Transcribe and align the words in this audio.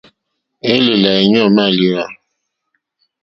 Élèlà 0.73 1.11
éɲɔ̂ 1.23 1.45
màléwá. 1.55 2.03